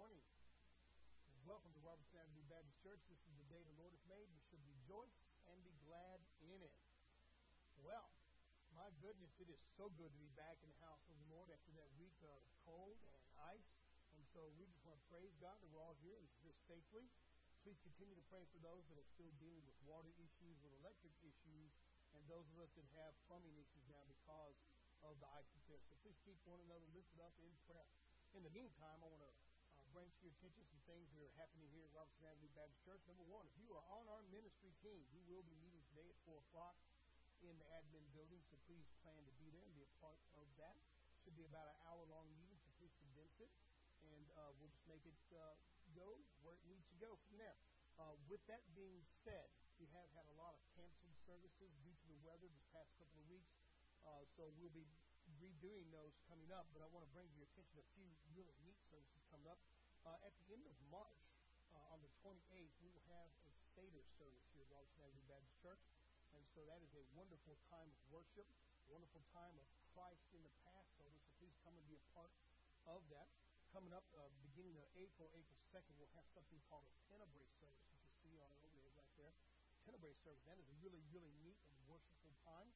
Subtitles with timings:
[0.00, 0.24] morning.
[1.44, 3.04] Welcome to Robertson Avenue Baptist Church.
[3.12, 4.24] This is the day the Lord has made.
[4.32, 5.12] We should rejoice
[5.44, 6.72] and be glad in it.
[7.84, 8.08] Well,
[8.72, 11.52] my goodness, it is so good to be back in the house of the Lord
[11.52, 13.20] after that week of cold and
[13.52, 13.76] ice.
[14.16, 17.04] And so we just want to praise God that we're all here and here safely.
[17.60, 21.12] Please continue to pray for those that are still dealing with water issues, with electric
[21.20, 21.76] issues,
[22.16, 24.56] and those of us that have plumbing issues now because
[25.04, 25.60] of the ice and.
[25.68, 27.84] So please keep one another lifted up in prayer.
[28.32, 29.49] In the meantime, I want to
[29.90, 32.78] uh, bring to your attention some things that are happening here at Robertson Avenue Baptist
[32.86, 33.02] Church.
[33.10, 36.14] Number one, if you are on our ministry team, we will be meeting today at
[36.22, 36.78] 4 o'clock
[37.42, 40.46] in the admin building, so please plan to be there and be a part of
[40.62, 40.78] that.
[41.26, 43.50] Should be about an hour-long meeting, so please condense it,
[44.14, 45.58] and uh, we'll just make it uh,
[45.98, 47.58] go where it needs to go from there.
[47.98, 49.50] Uh, with that being said,
[49.82, 53.18] we have had a lot of canceled services due to the weather this past couple
[53.18, 53.58] of weeks,
[54.06, 54.86] uh, so we'll be
[55.40, 58.06] redoing those coming up, but I want to bring to your attention a few
[58.36, 59.56] really neat services coming up.
[60.04, 61.24] Uh, at the end of March,
[61.72, 65.56] uh, on the 28th, we will have a Seder service here at Robertson Avenue Baptist
[65.64, 65.80] Church.
[66.36, 68.46] And so that is a wonderful time of worship,
[68.86, 71.16] wonderful time of Christ in the Passover.
[71.24, 72.30] So please come and be a part
[72.86, 73.32] of that.
[73.72, 77.86] Coming up, uh, beginning of April, April 2nd, we'll have something called a Tenebrae service,
[77.94, 79.34] you see on overhead right there.
[79.86, 80.42] Tenebrae service.
[80.44, 82.68] That is a really, really neat and worshipful time.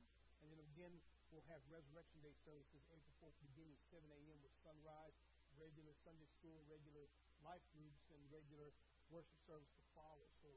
[0.00, 0.40] 12.
[0.40, 0.94] And then again,
[1.28, 4.38] we'll have Resurrection Day services April 4th beginning at 7 a.m.
[4.40, 5.14] with sunrise,
[5.60, 7.04] regular Sunday school, regular
[7.44, 8.72] life groups, and regular
[9.12, 10.26] worship service to follow.
[10.40, 10.48] So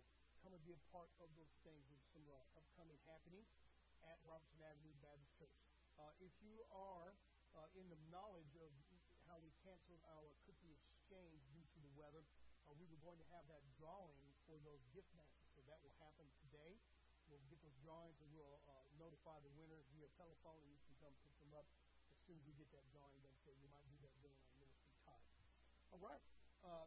[0.41, 3.47] come and be a part of those things and some uh, upcoming happenings
[4.07, 5.55] at Robertson Avenue Baptist Church.
[5.99, 7.15] Uh, if you are
[7.55, 8.71] uh, in the knowledge of
[9.27, 12.23] how we canceled our cookie exchange due to the weather,
[12.67, 15.47] uh, we were going to have that drawing for those gift baskets.
[15.55, 16.75] So that will happen today.
[17.33, 20.93] We'll get those drawings and we'll uh, notify the winner via telephone and you can
[21.01, 21.65] come pick them up
[22.13, 23.33] as soon as we get that drawing done.
[23.41, 25.25] So you might do that during our ministry time.
[25.89, 26.21] All right.
[26.61, 26.85] Uh,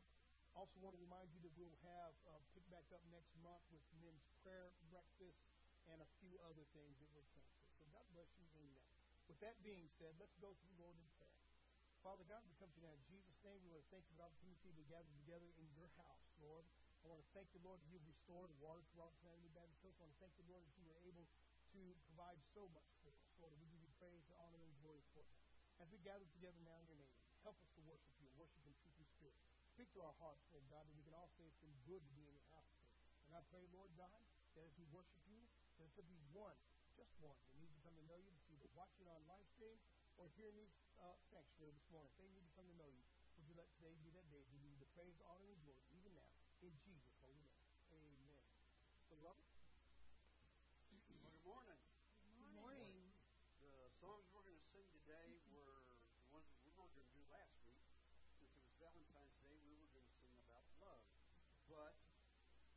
[0.55, 3.83] also want to remind you that we'll have uh, pick back up next month with
[3.99, 5.43] men's prayer breakfast
[5.91, 7.67] and a few other things that we're canceled.
[7.77, 8.89] So God bless you in that.
[9.27, 11.43] With that being said, let's go to the Lord in prayer.
[12.07, 13.59] Father God, we come to you now in Jesus' name.
[13.67, 16.63] We want to thank you for the opportunity to gather together in your house, Lord.
[17.07, 19.95] I want to thank you, Lord, that you've restored water to Robertson Avenue Baptist Church.
[20.03, 21.23] I want to thank you, Lord, that you were able
[21.71, 23.23] to provide so much for us.
[23.39, 25.39] Lord, we give you praise, honor, and glory for that.
[25.79, 27.15] As we gather together now in your name,
[27.47, 29.39] help us to worship you, worship in truth and spirit.
[29.71, 32.13] Speak to our hearts, Lord God, that we can all say it's been good to
[32.19, 32.75] be in your house.
[32.75, 32.99] Lord.
[33.31, 34.19] And I pray, Lord God,
[34.59, 35.47] that as we worship you,
[35.79, 36.59] there be one,
[36.99, 39.79] just one, that needs to come to know you, that's either watching on live stream
[40.19, 42.11] or here in this uh, sanctuary this morning.
[42.19, 43.07] If they need to come to know you,
[43.39, 44.43] would you let today be that day?
[44.51, 46.06] We need the praise, honor, and glory, even.
[46.65, 47.69] In Jesus' holy name.
[47.93, 48.41] Amen.
[49.05, 49.45] So, Robert?
[50.89, 51.85] Good morning.
[52.41, 52.97] Good morning.
[53.61, 55.85] The songs we're going to sing today were
[56.17, 57.85] the ones we were going to do last week.
[58.41, 61.05] Since it was Valentine's Day, we were going to sing about love.
[61.69, 61.93] But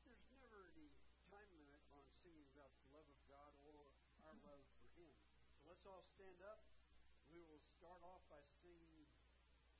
[0.03, 0.91] there's never any
[1.31, 3.87] time limit on singing about the love of God or
[4.27, 5.15] our love for Him.
[5.55, 6.67] So let's all stand up.
[7.31, 9.07] We will start off by singing,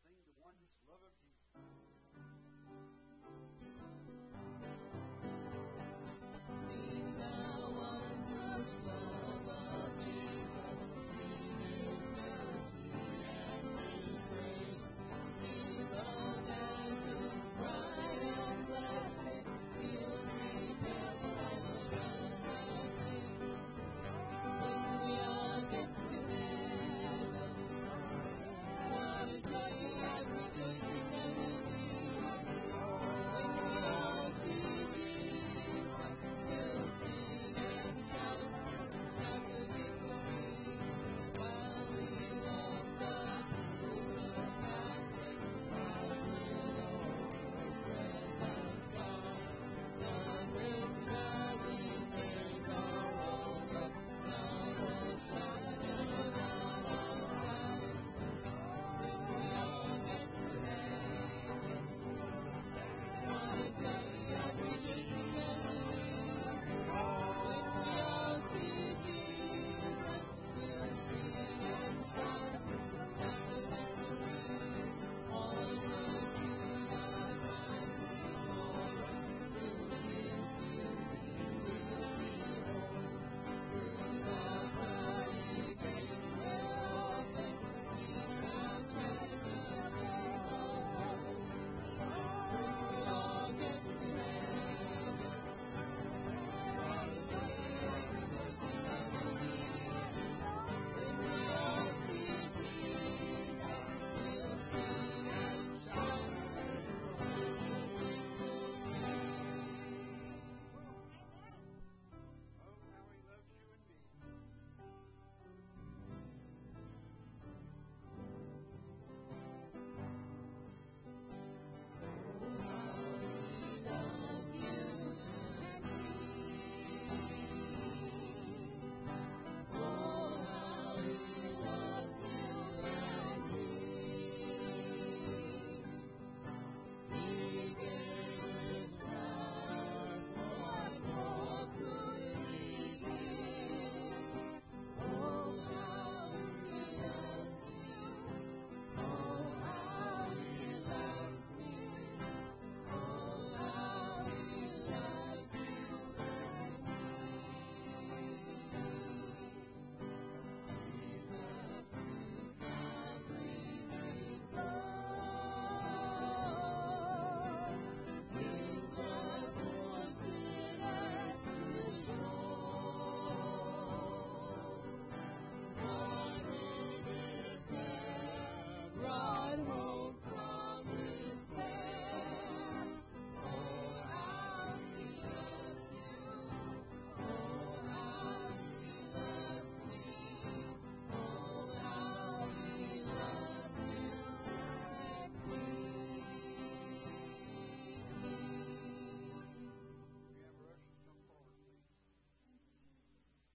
[0.08, 1.89] sing the wondrous love of Jesus.